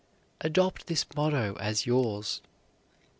[0.43, 2.41] Adopt this motto as yours.